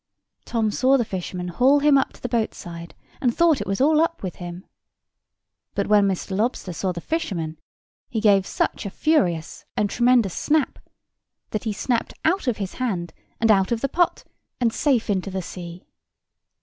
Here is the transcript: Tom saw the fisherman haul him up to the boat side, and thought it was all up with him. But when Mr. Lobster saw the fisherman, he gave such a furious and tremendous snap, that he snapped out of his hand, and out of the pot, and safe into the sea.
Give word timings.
Tom 0.45 0.71
saw 0.71 0.97
the 0.97 1.05
fisherman 1.05 1.49
haul 1.49 1.77
him 1.77 1.95
up 1.95 2.11
to 2.13 2.21
the 2.23 2.27
boat 2.27 2.55
side, 2.55 2.95
and 3.21 3.37
thought 3.37 3.61
it 3.61 3.67
was 3.67 3.79
all 3.79 4.01
up 4.01 4.23
with 4.23 4.37
him. 4.37 4.65
But 5.75 5.85
when 5.85 6.07
Mr. 6.07 6.35
Lobster 6.35 6.73
saw 6.73 6.91
the 6.91 6.99
fisherman, 6.99 7.59
he 8.09 8.19
gave 8.19 8.47
such 8.47 8.87
a 8.87 8.89
furious 8.89 9.63
and 9.77 9.91
tremendous 9.91 10.33
snap, 10.35 10.79
that 11.51 11.65
he 11.65 11.71
snapped 11.73 12.15
out 12.25 12.47
of 12.47 12.57
his 12.57 12.73
hand, 12.81 13.13
and 13.39 13.51
out 13.51 13.71
of 13.71 13.81
the 13.81 13.87
pot, 13.89 14.23
and 14.59 14.73
safe 14.73 15.07
into 15.07 15.29
the 15.29 15.43
sea. 15.43 15.85